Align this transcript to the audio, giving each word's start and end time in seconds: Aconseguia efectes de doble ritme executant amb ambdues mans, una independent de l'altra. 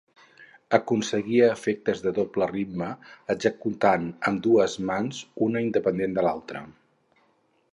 Aconseguia 0.75 1.49
efectes 1.55 2.01
de 2.05 2.13
doble 2.19 2.47
ritme 2.51 2.87
executant 3.35 4.09
amb 4.15 4.27
ambdues 4.31 4.79
mans, 4.93 5.21
una 5.49 5.63
independent 5.67 6.17
de 6.17 6.25
l'altra. 6.31 6.65